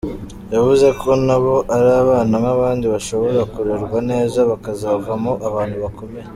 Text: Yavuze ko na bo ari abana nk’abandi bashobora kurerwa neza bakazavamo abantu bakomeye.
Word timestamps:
Yavuze 0.53 0.87
ko 1.01 1.09
na 1.27 1.37
bo 1.43 1.55
ari 1.75 1.89
abana 2.03 2.33
nk’abandi 2.43 2.85
bashobora 2.93 3.39
kurerwa 3.53 3.99
neza 4.11 4.37
bakazavamo 4.51 5.31
abantu 5.47 5.75
bakomeye. 5.83 6.27